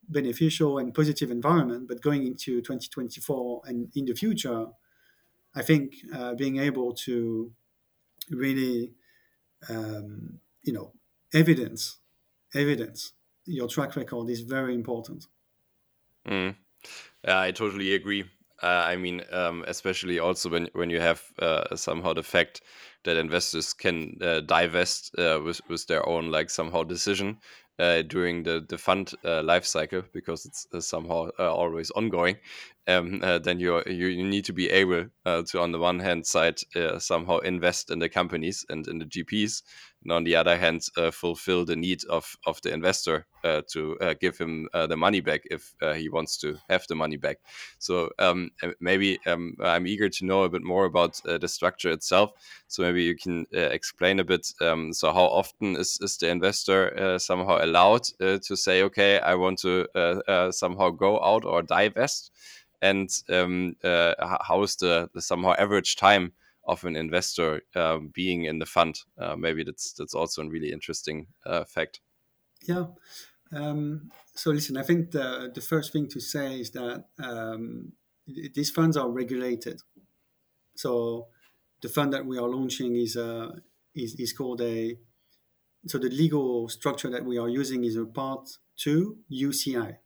[0.09, 1.89] beneficial and positive environment.
[1.89, 4.67] But going into 2024 and in the future,
[5.55, 7.53] I think uh, being able to
[8.31, 8.93] really,
[9.69, 10.93] um, you know,
[11.35, 11.99] evidence,
[12.55, 13.13] evidence
[13.49, 15.27] your track record is very important.
[16.27, 16.55] Mm.
[17.27, 18.25] I totally agree.
[18.63, 22.61] Uh, I mean, um, especially also when when you have uh, somehow the fact
[23.05, 27.39] that investors can uh, divest uh, with with their own like somehow decision
[27.79, 32.37] uh, during the the fund uh, life cycle because it's somehow always ongoing.
[32.89, 36.59] Um, then you you need to be able to on the one hand side
[36.99, 39.63] somehow invest in the companies and in the GPs,
[40.03, 40.83] and on the other hand
[41.13, 43.27] fulfill the need of of the investor
[43.67, 47.39] to give him the money back if he wants to have the money back.
[47.79, 52.33] So um, maybe um, I'm eager to know a bit more about the structure itself.
[52.67, 54.53] So maybe you can uh, explain a bit.
[54.61, 59.19] Um, so how often is, is the investor uh, somehow allowed uh, to say, okay,
[59.21, 62.31] I want to uh, uh, somehow go out or divest?
[62.81, 66.33] And um, uh, how is the, the, somehow average time
[66.69, 69.01] of an investor um, being in the fund?
[69.37, 71.27] maybe that's that's also a really interesting
[71.67, 72.01] fact.
[72.63, 72.87] Yeah.
[73.53, 77.93] Um, so listen, I think the the first thing to say is that um,
[78.55, 79.81] these funds are regulated.
[80.75, 81.29] So
[81.81, 83.53] the fund that we are launching is uh,
[83.95, 84.99] is, is called a
[85.87, 89.97] so the legal structure that we are using is a part two UCI,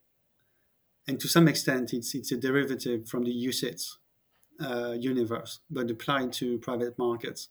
[1.07, 3.97] and to some extent it's it's a derivative from the UCITS uh,
[4.99, 7.49] universe, but applied to private markets.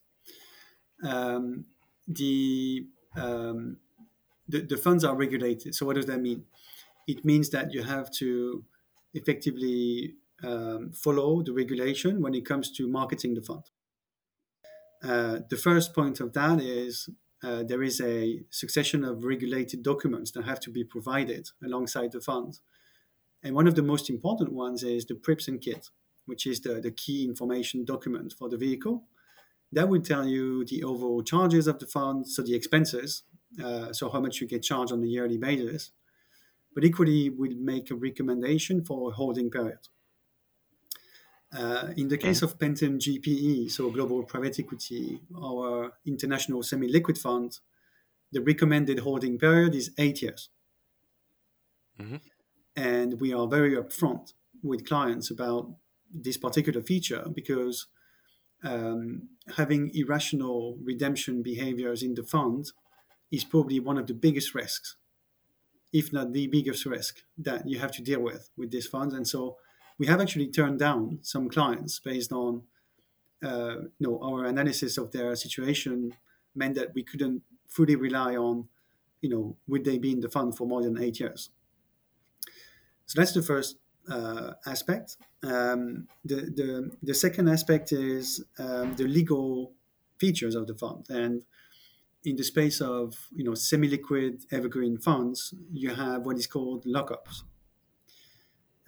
[1.05, 1.67] Um,
[2.07, 3.79] the, um,
[4.49, 5.75] the the funds are regulated.
[5.75, 6.45] So what does that mean?
[7.07, 8.65] It means that you have to
[9.15, 13.65] effectively um, follow the regulation when it comes to marketing the fund.
[15.03, 17.09] Uh, the first point of that is
[17.43, 22.21] uh, there is a succession of regulated documents that have to be provided alongside the
[22.21, 22.61] fund.
[23.43, 25.91] And one of the most important ones is the PRIIPs and KID,
[26.27, 29.05] which is the, the key information document for the vehicle.
[29.73, 33.23] That will tell you the overall charges of the fund, so the expenses,
[33.63, 35.93] uh, so how much you get charged on a yearly basis.
[36.75, 39.89] But equally, will make a recommendation for a holding period.
[41.55, 47.19] Uh, in the case of Pantheon GPE, so Global Private Equity, our international semi liquid
[47.19, 47.59] fund,
[48.33, 50.49] the recommended holding period is eight years.
[52.01, 52.17] Mm-hmm.
[52.75, 54.33] And we are very upfront
[54.63, 55.71] with clients about
[56.13, 57.87] this particular feature because
[58.65, 62.73] um, having irrational redemption behaviors in the fund
[63.31, 64.97] is probably one of the biggest risks,
[65.93, 69.15] if not the biggest risk that you have to deal with with these funds.
[69.15, 69.57] And so
[69.99, 72.63] we have actually turned down some clients based on
[73.43, 76.15] uh, you know our analysis of their situation
[76.55, 78.69] meant that we couldn't fully rely on
[79.21, 81.51] you know would they be in the fund for more than eight years
[83.07, 83.79] so that's the first
[84.11, 85.17] uh, aspect.
[85.43, 89.73] Um, the, the, the second aspect is um, the legal
[90.19, 91.07] features of the fund.
[91.09, 91.45] And
[92.25, 97.43] in the space of you know semi-liquid evergreen funds you have what is called lockups.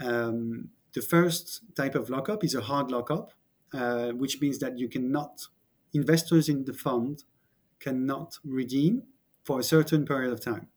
[0.00, 3.32] Um, the first type of lockup is a hard lockup,
[3.72, 5.46] uh, which means that you cannot,
[5.92, 7.24] investors in the fund
[7.80, 9.02] cannot redeem
[9.44, 10.68] for a certain period of time.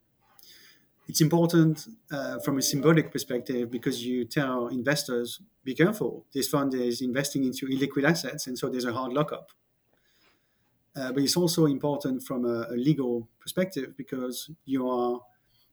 [1.08, 6.74] It's important uh, from a symbolic perspective because you tell investors, be careful, this fund
[6.74, 9.50] is investing into illiquid assets, and so there's a hard lockup.
[10.94, 15.20] Uh, but it's also important from a, a, legal perspective because you are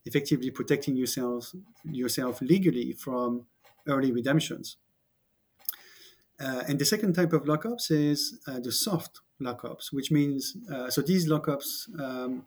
[0.06, 1.52] effectively protecting yourself
[1.84, 3.46] yourself legally from
[3.88, 4.78] early redemptions.
[6.40, 10.90] Uh, and the second type of lockups is uh, the soft lockups, which means uh,
[10.90, 12.46] so these lockups um,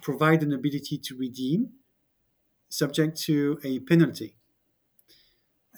[0.00, 1.70] provide an ability to redeem
[2.72, 4.36] subject to a penalty.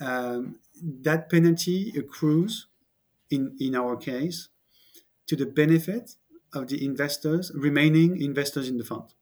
[0.01, 0.61] Um,
[1.03, 2.67] that penalty accrues,
[3.31, 4.49] in, in our case,
[5.27, 6.17] to the benefit
[6.53, 9.13] of the investors, remaining investors in the fund.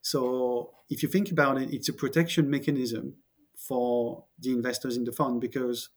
[0.00, 3.16] So if you think about it, it's a protection mechanism
[3.56, 5.90] for the investors in the fund because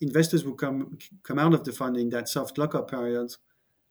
[0.00, 3.34] investors who come come out of the fund in that soft lockup period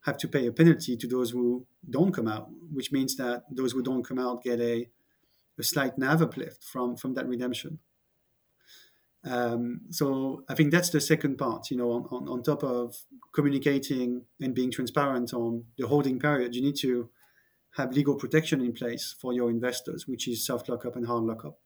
[0.02, 3.72] have to pay a penalty to those who don't come out, which means that those
[3.72, 4.88] who don't come out get a,
[5.62, 7.78] a slight NAV uplift from from that redemption.
[9.24, 11.70] Um, so I think that's the second part.
[11.70, 12.96] You know, on, on, on top of
[13.32, 17.08] communicating and being transparent on the holding period, you need to
[17.76, 21.56] have legal protection in place for your investors, which is soft lockup and hard lockup.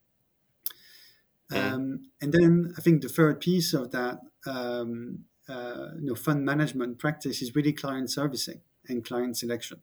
[1.51, 6.45] Um, and then I think the third piece of that, um, uh, you know, fund
[6.45, 9.81] management practice is really client servicing and client selection.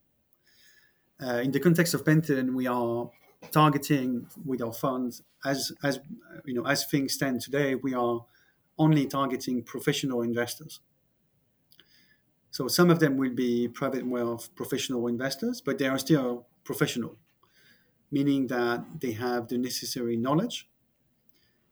[1.22, 3.10] Uh, in the context of Pantheon, we are
[3.52, 6.00] targeting with our funds as as
[6.46, 8.26] you know as things stand today, we are
[8.78, 10.80] only targeting professional investors.
[12.52, 17.18] So some of them will be private wealth professional investors, but they are still professional,
[18.12, 20.70] meaning that they have the necessary knowledge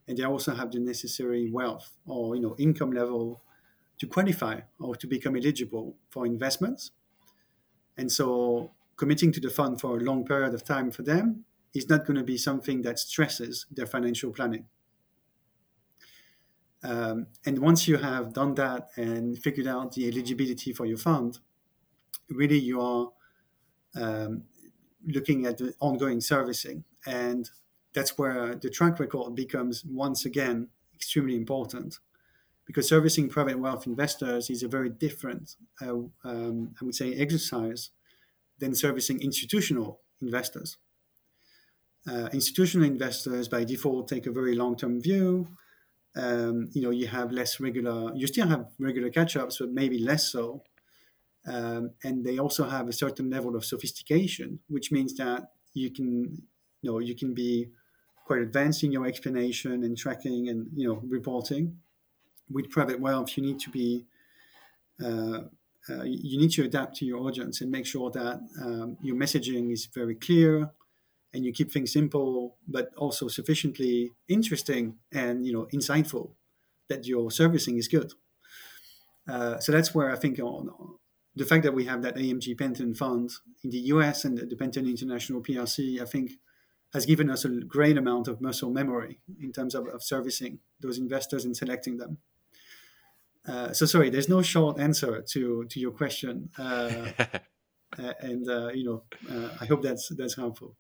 [0.07, 3.41] and they also have the necessary wealth or you know income level
[3.97, 6.91] to qualify or to become eligible for investments.
[7.97, 11.89] And so committing to the fund for a long period of time for them is
[11.89, 14.65] not going to be something that stresses their financial planning.
[16.84, 21.39] Um, and once you have done that and figured out the eligibility for your fund,
[22.29, 23.10] really you are
[23.95, 24.43] um,
[25.05, 26.84] looking at the ongoing servicing.
[27.05, 27.49] And
[27.93, 31.99] that's where the track record becomes once again extremely important
[32.65, 37.89] because servicing private wealth investors is a very different, uh, um, I would say, exercise
[38.60, 40.77] than servicing institutional investors.
[42.09, 45.47] Uh, institutional investors, by default, take a very long-term view.
[46.15, 48.11] Um, you know, you have less regular.
[48.15, 50.63] You still have regular catch-ups, but maybe less so.
[51.45, 56.41] Um, and they also have a certain level of sophistication, which means that you can,
[56.81, 57.69] you know, you can be
[58.25, 61.77] quite advanced in your explanation and tracking and you know reporting.
[62.49, 64.05] With private wealth, you need to be
[65.03, 65.41] uh,
[65.89, 69.71] uh, you need to adapt to your audience and make sure that um, your messaging
[69.71, 70.71] is very clear
[71.34, 76.32] and you keep things simple but also sufficiently interesting and you know insightful
[76.89, 78.13] that your servicing is good
[79.30, 80.70] uh, so that's where i think on,
[81.36, 83.32] the fact that we have that AMG Pantheon fund
[83.63, 86.32] in the us and the Pantheon International PLC i think
[86.94, 90.98] has given us a great amount of muscle memory in terms of, of servicing those
[90.98, 92.17] investors and selecting them
[93.48, 97.06] uh, so sorry, there's no short answer to to your question, uh,
[97.98, 100.76] and uh, you know, uh, I hope that's that's helpful.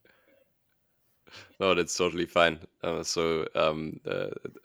[1.59, 2.59] No, that's totally fine.
[2.83, 3.99] Uh, so um,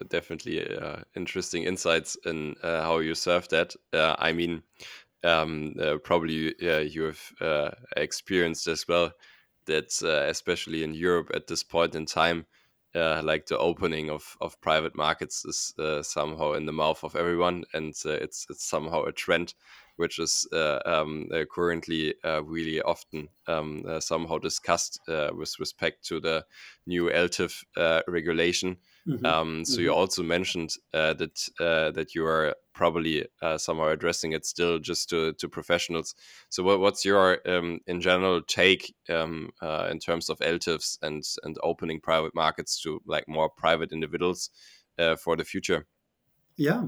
[0.08, 0.66] definitely
[1.14, 3.74] interesting insights in how you serve that.
[3.92, 4.62] I mean,
[5.24, 5.74] um,
[6.04, 9.12] probably you have experienced as well
[9.66, 12.46] that especially in Europe at this point in time
[12.96, 17.14] uh, like the opening of, of private markets is uh, somehow in the mouth of
[17.14, 19.54] everyone, and uh, it's it's somehow a trend
[19.96, 26.20] which is uh, um, uh, currently uh, really often um, somehow discussed with respect to
[26.20, 26.44] the
[26.86, 27.64] new ELTIF
[28.06, 28.76] regulation.
[29.08, 29.24] Mm-hmm.
[29.24, 29.82] Um, so mm-hmm.
[29.82, 35.48] you also mentioned that that you are probably somehow addressing it still just to, to
[35.48, 36.14] professionals.
[36.50, 39.50] So what, what's your um, in general take um,
[39.90, 44.50] in terms of ELTIFs and and opening private markets to like more private individuals
[45.18, 45.86] for the future?
[46.56, 46.84] Yeah.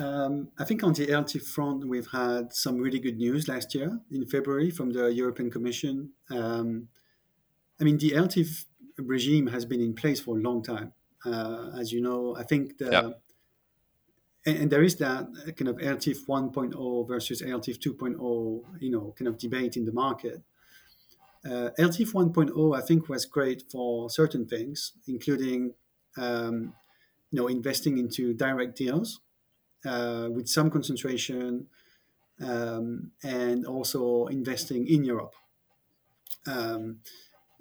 [0.00, 4.00] Um, I think on the ELTIF front, we've had some really good news last year
[4.10, 6.10] in February from the European Commission.
[6.30, 6.88] Um,
[7.80, 8.64] I mean, the ELTIF
[8.98, 10.92] regime has been in place for a long time.
[11.24, 13.10] Uh, as you know, I think the yeah.
[14.46, 15.26] and, and, there is that
[15.56, 20.42] kind of ELTIF 1.0 versus ELTIF 2.0, you know, kind of debate in the market.
[21.44, 25.74] Uh, ELTIF 1.0, I think, was great for certain things, including,
[26.18, 26.74] um,
[27.30, 29.20] you know, investing into direct deals
[29.84, 31.66] uh, with some concentration
[32.40, 35.34] um, and also investing in Europe.
[36.46, 37.00] Um,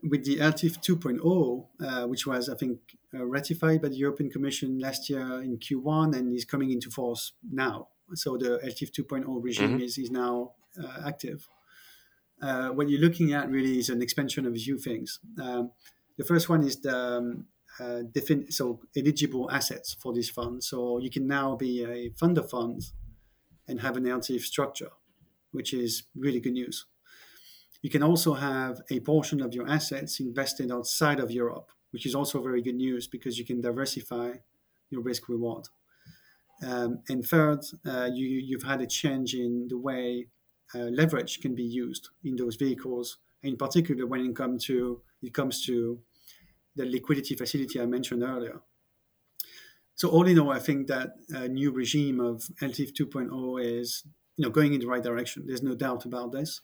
[0.04, 2.80] with the ELTIF 2.0, uh, which was, I think,
[3.14, 7.34] uh, ratified by the European Commission last year in Q1 and is coming into force
[7.50, 7.88] now.
[8.14, 9.82] So the ELTIF 2.0 regime mm-hmm.
[9.82, 11.48] is, is now uh, active.
[12.42, 15.20] Uh, what you're looking at really is an expansion of a few things.
[15.42, 15.72] Um,
[16.18, 17.46] the first one is the um,
[17.80, 20.64] uh, defin- so eligible assets for this fund.
[20.64, 22.94] So you can now be a funder fund of funds
[23.68, 24.92] and have an ELTIF structure,
[25.52, 26.86] which is really good news.
[27.82, 32.16] You can also have a portion of your assets invested outside of Europe, which is
[32.16, 34.34] also very good news because you can diversify
[34.90, 35.68] your risk reward.
[36.66, 40.28] Um, and third, uh, you, you've had a change in the way
[40.74, 45.34] uh, leverage can be used in those vehicles, in particular when it, come to, it
[45.34, 46.00] comes to
[46.76, 48.62] the liquidity facility I mentioned earlier.
[49.96, 54.04] So all in all, I think that a new regime of ELTIF 2.0 is
[54.38, 55.46] you know going in the right direction.
[55.46, 56.62] There's no doubt about this.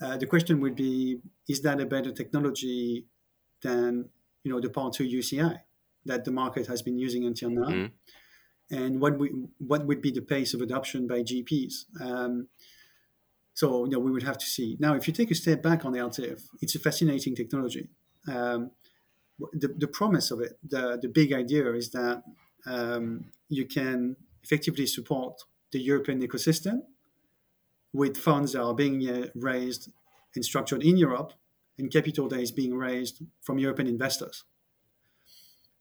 [0.00, 3.06] Uh, the question would be: Is that a better technology
[3.62, 4.10] than
[4.44, 5.60] you know the Part Two UCI
[6.04, 7.68] that the market has been using until now?
[7.68, 8.76] Mm-hmm.
[8.76, 11.84] And what we, what would be the pace of adoption by GPs?
[12.00, 12.48] Um,
[13.54, 14.76] so you know we would have to see.
[14.78, 17.88] Now, if you take a step back on the ELTIF, it's a fascinating technology.
[18.28, 18.70] Um,
[19.52, 22.22] the, the promise of it, the, the big idea is that
[22.66, 26.82] um, you can effectively support the European ecosystem
[27.92, 29.90] with funds that are being uh, raised
[30.34, 31.34] and structured in Europe,
[31.78, 34.44] and capital that is being raised from European investors.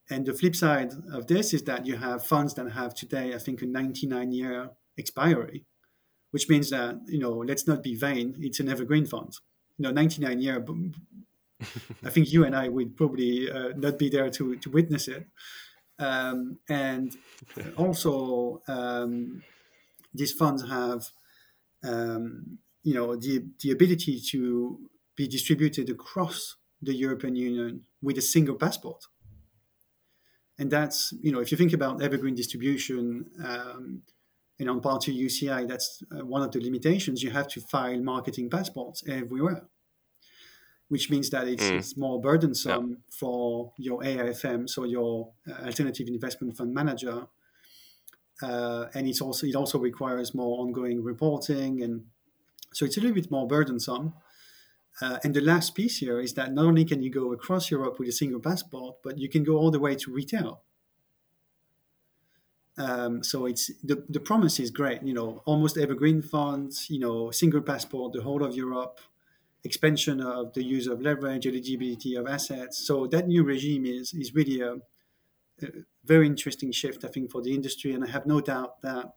[0.10, 3.38] And the flip side of this is that you have funds that have today, I
[3.38, 5.64] think, a 99 year expiry,
[6.32, 9.38] which means that, you know, let's not be vain, it's an evergreen fund.
[9.78, 10.66] You know, 99 year,
[12.04, 15.28] I think you and I would probably uh, not be there to, to witness it.
[16.00, 17.16] Um, and
[17.78, 19.44] also, um,
[20.14, 21.06] these funds have,
[21.84, 24.80] um, you know, the, the ability to
[25.16, 29.06] be distributed across the European Union with a single passport
[30.62, 34.04] and that's you know if you think about evergreen distribution um,
[34.62, 37.24] and on part two UCI, that's uh, one of the limitations.
[37.24, 39.64] You have to file marketing passports everywhere,
[40.92, 41.78] which means that it's, mm.
[41.78, 42.98] it's more burdensome yeah.
[43.10, 47.28] for your AIFM, so your uh, alternative investment fund manager,
[48.44, 52.04] uh, and it's also it also requires more ongoing reporting, and
[52.74, 54.14] so it's a little bit more burdensome.
[55.02, 57.98] Uh, and the last piece here is that not only can you go across Europe
[57.98, 60.62] with a single passport, but you can go all the way to retail.
[62.78, 65.04] Um, so it's the, the promise is great.
[65.04, 66.90] You know, almost evergreen funds.
[66.90, 69.00] You know, single passport, the whole of Europe,
[69.64, 72.86] expansion of the use of leverage, eligibility of assets.
[72.86, 74.74] So that new regime is is really a,
[75.64, 75.68] a
[76.04, 77.94] very interesting shift, I think, for the industry.
[77.94, 79.14] And I have no doubt that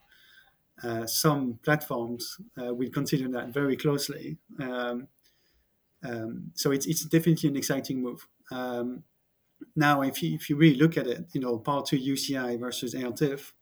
[0.83, 4.39] uh, some platforms uh, will consider that very closely.
[4.61, 5.09] Um,
[6.03, 8.27] um, so it's it's definitely an exciting move.
[8.51, 9.05] Um,
[9.77, 12.95] now, if you if you really look at it, you know, part two UCI versus
[12.95, 13.53] ELTIF,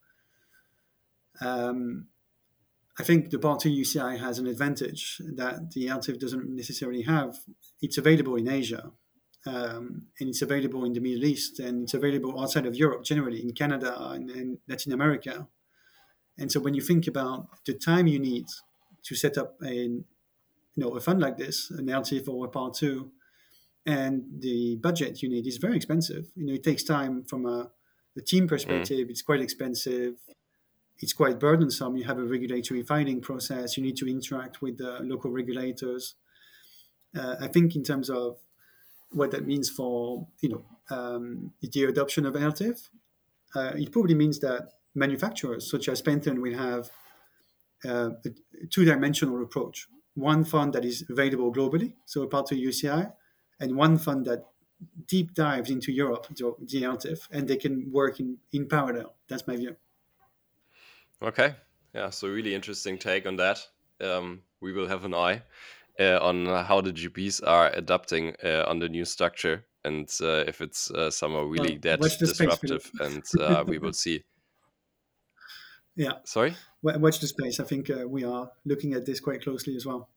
[1.39, 2.07] um,
[2.99, 7.37] I think the part two UCI has an advantage that the ELTIF doesn't necessarily have.
[7.81, 8.91] It's available in Asia,
[9.47, 13.41] um, and it's available in the Middle East, and it's available outside of Europe, generally
[13.41, 15.47] in Canada and, and Latin America.
[16.37, 18.45] And so, when you think about the time you need
[19.03, 20.05] to set up a you
[20.75, 23.11] know a fund like this, an ELTIF or a part two,
[23.85, 26.27] and the budget you need is very expensive.
[26.35, 27.71] You know, it takes time from a
[28.15, 29.07] the team perspective.
[29.07, 29.09] Mm.
[29.09, 30.15] It's quite expensive.
[30.99, 31.97] It's quite burdensome.
[31.97, 33.77] You have a regulatory filing process.
[33.77, 36.15] You need to interact with the local regulators.
[37.17, 38.37] Uh, I think in terms of
[39.11, 42.89] what that means for you know um, the adoption of ELTIF,
[43.55, 46.89] uh, it probably means that manufacturers such as Pantheon will have
[47.85, 53.11] uh, a two-dimensional approach one fund that is available globally, so part of UCI,
[53.59, 54.45] and one fund that
[55.07, 59.15] deep dives into Europe, the ELTIF, and they can work in, in parallel.
[59.27, 59.75] That's my view.
[61.23, 61.55] Okay.
[61.93, 62.09] Yeah.
[62.09, 63.65] So really interesting take on that.
[64.01, 65.43] Um, we will have an eye
[65.99, 70.61] uh, on how the GPs are adapting uh, on the new structure and uh, if
[70.61, 74.23] it's uh, somehow really well, that disruptive, and uh, we will see.
[75.95, 76.13] Yeah.
[76.23, 76.55] Sorry?
[76.81, 77.59] Watch the space.
[77.59, 80.09] I think uh, we are looking at this quite closely as well.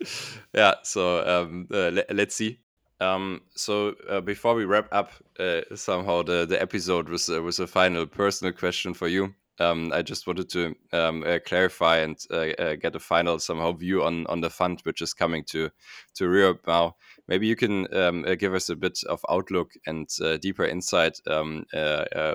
[0.54, 0.74] yeah.
[0.82, 2.58] So um, uh, le- let's see.
[3.02, 7.58] Um, so uh, before we wrap up uh, somehow the, the episode with, uh, with
[7.58, 9.34] a final personal question for you.
[9.60, 13.72] Um, I just wanted to um, uh, clarify and uh, uh, get a final somehow
[13.72, 15.70] view on on the fund which is coming to
[16.14, 16.96] to Europe now.
[17.28, 20.08] Maybe you can um, give us a bit of outlook and
[20.40, 21.64] deeper insight um,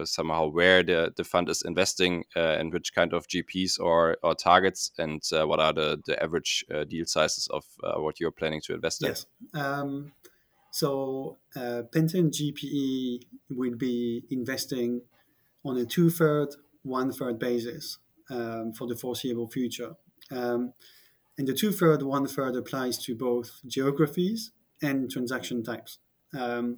[0.05, 4.91] somehow where the, the fund is investing and which kind of GPs or, or targets
[4.97, 7.63] and what are the, the average deal sizes of
[7.97, 9.09] what you're planning to invest in.
[9.09, 9.25] Yes.
[10.77, 15.01] So uh, Pantheon GPE will be investing
[15.65, 16.49] on a two-third
[16.83, 17.97] one third basis
[18.29, 19.95] um, for the foreseeable future.
[20.29, 20.73] Um,
[21.35, 25.97] and the two third, one third applies to both geographies and transaction types.
[26.37, 26.77] Um,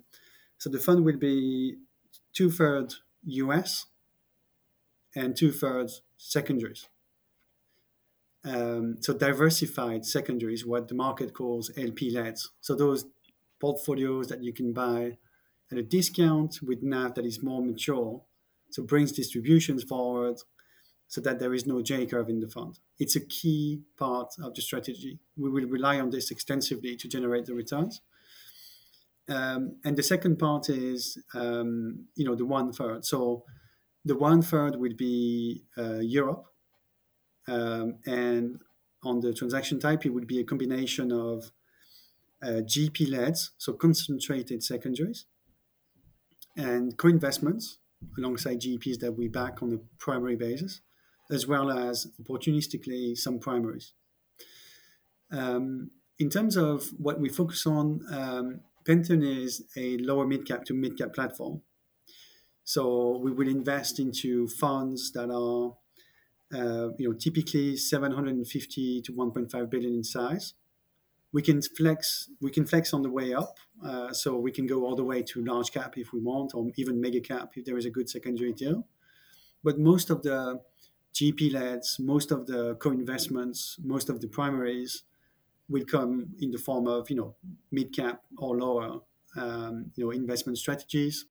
[0.57, 1.75] so the fund will be
[2.31, 2.93] two third
[3.25, 3.87] US
[5.13, 6.87] and two thirds secondaries.
[8.45, 12.49] Um, so diversified secondaries, what the market calls LP leds.
[12.61, 13.05] So those
[13.59, 15.17] portfolios that you can buy
[15.71, 18.21] at a discount with NAV that is more mature
[18.71, 20.37] so brings distributions forward
[21.07, 22.79] so that there is no J curve in the fund.
[22.99, 25.19] It's a key part of the strategy.
[25.35, 28.01] We will rely on this extensively to generate the returns.
[29.27, 33.05] Um, and the second part is, um, you know, the one third.
[33.05, 33.43] So
[34.05, 36.45] the one third would be uh, Europe,
[37.47, 38.59] um, and
[39.03, 41.51] on the transaction type, it would be a combination of
[42.43, 45.25] uh, GP leds, so concentrated secondaries,
[46.55, 47.79] and co-investments,
[48.17, 50.81] alongside GPs that we back on a primary basis,
[51.29, 53.93] as well as opportunistically some primaries.
[55.31, 60.65] Um, in terms of what we focus on, um, Pantheon is a lower mid cap
[60.65, 61.61] to mid cap platform.
[62.63, 65.75] So we will invest into funds that are
[66.53, 70.53] uh, you know, typically 750 to 1.5 billion in size.
[71.31, 72.29] We can flex.
[72.41, 75.21] We can flex on the way up, uh, so we can go all the way
[75.23, 78.09] to large cap if we want, or even mega cap if there is a good
[78.09, 78.87] secondary deal.
[79.63, 80.61] But most of the
[81.13, 85.03] GP leds, most of the co-investments, most of the primaries
[85.67, 87.35] will come in the form of you know
[87.71, 89.01] mid cap or lower
[89.35, 91.25] um, you know investment strategies.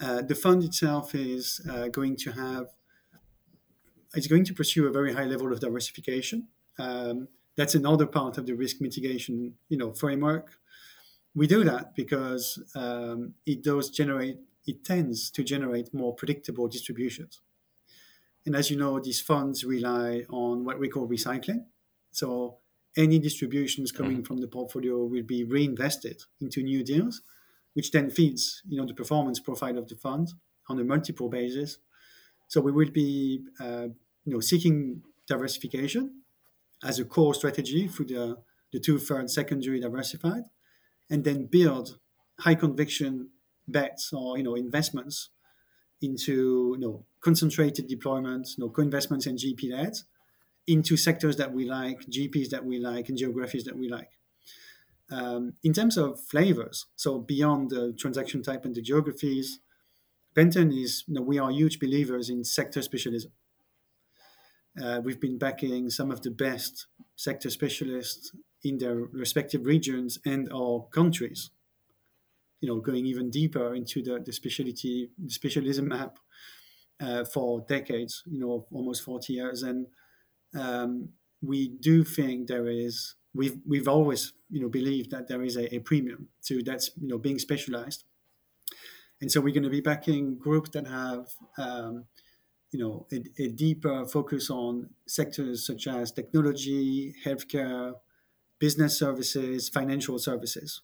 [0.00, 2.66] Uh, the fund itself is uh, going to have
[4.14, 6.48] it's going to pursue a very high level of diversification.
[6.78, 10.58] Um, that's another part of the risk mitigation you know framework.
[11.34, 17.40] We do that because um, it does generate it tends to generate more predictable distributions.
[18.44, 21.66] And as you know, these funds rely on what we call recycling.
[22.10, 22.58] So
[22.96, 27.22] any distributions coming mm from the portfolio will be reinvested into new deals,
[27.74, 30.28] which then feeds you know the performance profile of the fund
[30.68, 31.78] on a multiple basis.
[32.48, 33.88] So we will be uh,
[34.24, 36.21] you know seeking diversification
[36.82, 38.38] as a core strategy for the
[38.72, 40.44] the two third secondary diversified,
[41.10, 41.98] and then build
[42.40, 43.28] high conviction
[43.68, 45.30] bets or you know investments
[46.00, 50.04] into you know concentrated deployments, you know co-investments and GP leds
[50.66, 54.10] into sectors that we like, GPs that we like, and geographies that we like.
[55.10, 59.58] Um, in terms of flavors, so beyond the transaction type and the geographies,
[60.34, 63.32] Pantheon is, you know, we are huge believers in sector specialism.
[64.80, 68.32] Uh, we've been backing some of the best sector specialists
[68.64, 71.50] in their respective regions and our countries.
[72.60, 76.18] You know, going even deeper into the, the specialty, the specialism map
[77.00, 78.22] uh, for decades.
[78.26, 79.88] You know, almost forty years, and
[80.54, 81.10] um,
[81.42, 85.74] we do think there is we've we've always you know believed that there is a,
[85.74, 88.04] a premium to that's you know being specialized
[89.20, 92.04] and so we're going to be backing groups that have um,
[92.72, 97.92] you know a, a, deeper focus on sectors such as technology healthcare
[98.58, 100.80] business services financial services.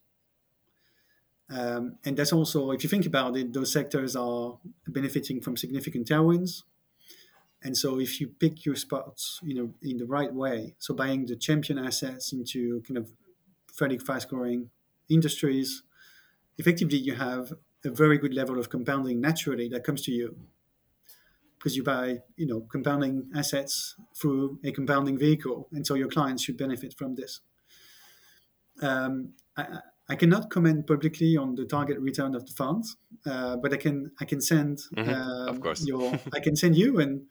[1.51, 6.07] Um, and that's also if you think about it those sectors are benefiting from significant
[6.07, 6.63] tailwinds.
[7.63, 11.27] And so if you pick your spots, you know, in the right way, so buying
[11.27, 13.11] the champion assets into kind of
[13.73, 14.71] fairly fast growing
[15.09, 15.83] industries,
[16.57, 17.53] effectively you have
[17.85, 20.37] a very good level of compounding naturally that comes to you
[21.59, 26.43] because you buy you know compounding assets through a compounding vehicle and so your clients
[26.43, 27.41] should benefit from this
[28.81, 32.97] um, I, I, cannot comment publicly on the target return of the funds
[33.27, 35.09] uh, but i can i can send mm-hmm.
[35.11, 37.23] uh, of course your i can send you and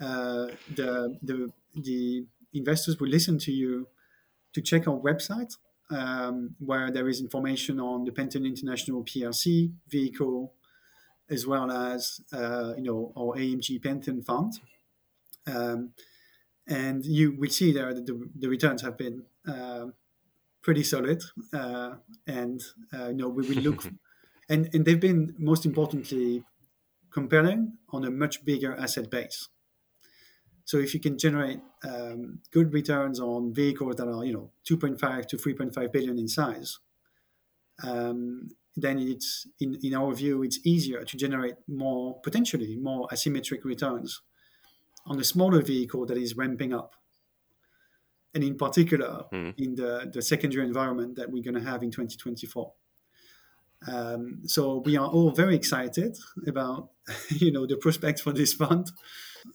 [0.00, 2.24] uh, the, the, the
[2.54, 3.88] investors will listen to you
[4.52, 5.54] to check our website
[5.90, 10.52] um, where there is information on the Pantheon International PLC vehicle,
[11.30, 14.60] as well as uh, you know our AMG Pantheon fund.
[15.46, 15.92] Um,
[16.66, 19.86] and you will see there that the, the returns have been uh,
[20.62, 21.22] pretty solid,
[21.52, 21.94] uh,
[22.26, 22.60] and
[22.92, 23.84] uh, you know we will look,
[24.48, 26.44] and and they've been most importantly
[27.10, 29.48] compelling on a much bigger asset base.
[30.64, 35.26] So if you can generate um, good returns on vehicles that are you know 2.5
[35.28, 36.78] to 3.5 billion in size,
[37.82, 38.50] um,
[38.80, 44.20] then it's in, in our view it's easier to generate more potentially more asymmetric returns
[45.06, 46.94] on a smaller vehicle that is ramping up.
[48.34, 49.54] And in particular mm.
[49.56, 52.72] in the, the secondary environment that we're going to have in 2024
[53.86, 56.90] um, so we are all very excited about
[57.28, 58.90] you know the prospects for this fund.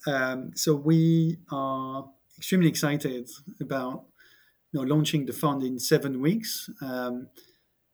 [0.07, 4.05] Um, so we are extremely excited about
[4.71, 6.69] you know, launching the fund in seven weeks.
[6.81, 7.27] Um,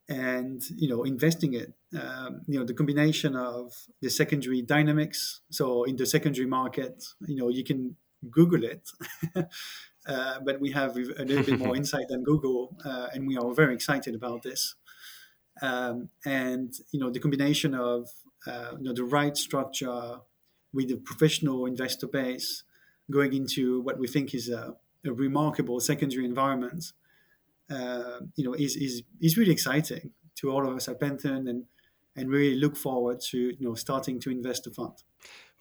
[0.09, 1.73] and you know investing it.
[1.97, 5.41] Um, you know the combination of the secondary dynamics.
[5.51, 7.95] So in the secondary market, you know you can
[8.29, 8.89] Google it.
[9.35, 13.53] uh, but we have a little bit more insight than Google, uh, and we are
[13.53, 14.75] very excited about this.
[15.61, 18.09] Um, and you know the combination of
[18.47, 20.19] uh, you know the right structure
[20.73, 22.63] with a professional investor base
[23.11, 26.93] going into what we think is a, a remarkable secondary environment,
[27.69, 31.65] uh, you know, is, is, is really exciting to all of us at Pantheon and,
[32.15, 34.93] and really look forward to, you know, starting to invest the fund.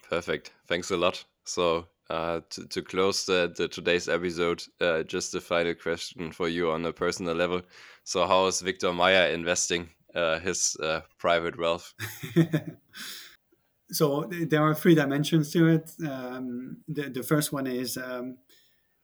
[0.09, 0.53] Perfect.
[0.67, 1.25] Thanks a lot.
[1.45, 6.49] So uh, to, to close the, the today's episode, uh, just a final question for
[6.49, 7.63] you on a personal level.
[8.05, 11.93] So how is Victor Mayer investing uh, his uh, private wealth?
[13.91, 15.91] so there are three dimensions to it.
[16.07, 18.39] Um, the, the first one is, um,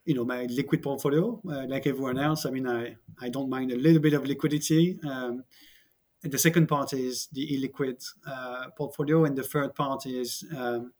[0.05, 1.41] you know, my liquid portfolio.
[1.49, 4.99] Uh, like everyone else, I mean, I, I don't mind a little bit of liquidity.
[5.05, 5.45] Um,
[6.23, 10.93] and the second part is the illiquid uh, portfolio, and the third part is um,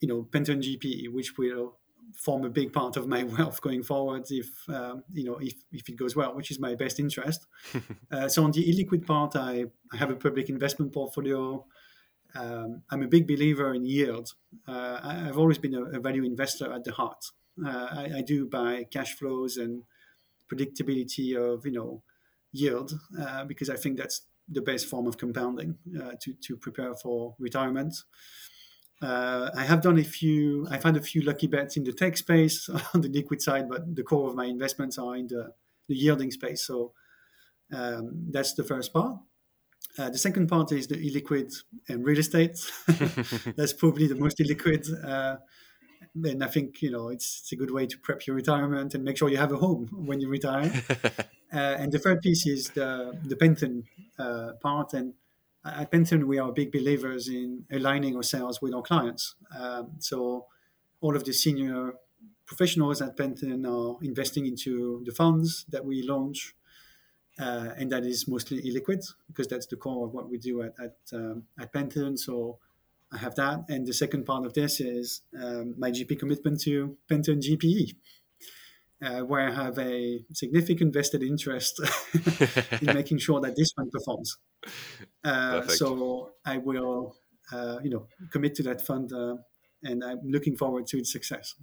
[0.00, 1.78] you know, Pantheon GP, which will
[2.16, 5.88] form a big part of my wealth going forward if um, you know if, if
[5.88, 7.46] it goes well, which is my best interest.
[8.10, 11.64] uh, so on the illiquid part, I, I have a public investment portfolio.
[12.34, 14.34] Um, I'm a big believer in yield.
[14.66, 17.24] Uh, I, have always been a, a, value investor at the heart.
[17.64, 19.82] Uh, I, I, do buy cash flows and
[20.52, 22.02] predictability of you know
[22.52, 26.94] yield uh, because I think that's the best form of compounding uh, to to prepare
[26.94, 27.94] for retirement.
[29.00, 30.66] Uh, I have done a few.
[30.70, 33.94] I've had a few lucky bets in the tech space on the liquid side, but
[33.94, 35.52] the core of my investments are in the,
[35.88, 36.66] the yielding space.
[36.66, 36.92] So
[37.72, 39.16] um, that's the first part.
[39.96, 41.54] Uh, the second part is the illiquid
[41.88, 42.58] and real estate.
[43.56, 44.86] that's probably the most illiquid.
[45.04, 45.36] Uh,
[46.24, 49.04] and I think you know it's, it's a good way to prep your retirement and
[49.04, 50.72] make sure you have a home when you retire.
[51.52, 53.84] uh, and the third piece is the the Pantheon
[54.18, 55.14] uh, part, and
[55.64, 59.34] at Pantheon, we are big believers in aligning ourselves with our clients.
[59.58, 60.46] Um, so
[61.00, 61.94] all of the senior
[62.46, 66.54] professionals at Pantheon are investing into the funds that we launch,
[67.38, 70.74] uh, and that is mostly illiquid because that's the core of what we do at
[70.80, 72.16] at, um, at Pantheon.
[72.16, 72.58] So
[73.12, 76.96] I have that, and the second part of this is um, my GP commitment to
[77.08, 77.94] Pantheon GPE.
[79.00, 81.80] Uh, where I have a significant vested interest
[82.82, 84.38] in making sure that this one performs.
[85.22, 87.14] Uh, so I will,
[87.52, 89.36] uh, you know, commit to that fund, uh,
[89.84, 91.54] and I'm looking forward to its success.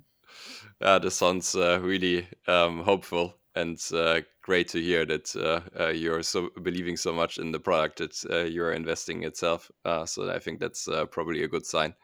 [0.81, 6.49] Yeah, this sounds uh, really um, hopeful and uh, great to hear that you're so
[6.61, 9.71] believing so much in the product that you're investing itself.
[10.05, 11.95] so I think that's probably a good sign.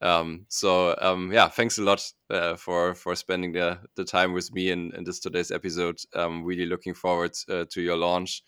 [0.00, 4.52] Um, so um, yeah, thanks a lot uh, for for spending the the time with
[4.52, 5.98] me in, in this today's episode.
[6.14, 8.42] I'm really looking forward uh, to your launch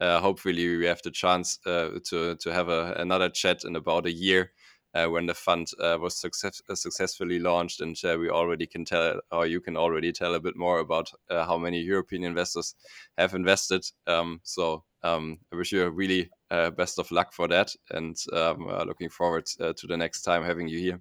[0.00, 4.06] uh, hopefully we have the chance uh, to to have a, another chat in about
[4.06, 4.46] a year uh,
[4.94, 9.20] when the fund uh, was success uh, successfully launched, and uh, we already can tell,
[9.32, 12.74] or you can already tell a bit more about how many European investors
[13.18, 13.84] have invested.
[14.06, 16.30] Um, so um, I wish you a really
[16.76, 20.78] best of luck for that, and um, looking forward to the next time having you
[20.78, 21.00] here.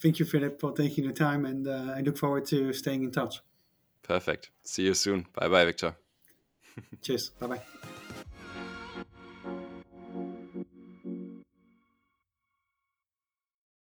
[0.00, 3.40] Thank you, Philip, for taking the time, and I look forward to staying in touch.
[4.02, 4.50] Perfect.
[4.64, 5.26] See you soon.
[5.32, 5.96] Bye bye, Victor.
[7.02, 7.30] Cheers.
[7.38, 7.60] Bye bye.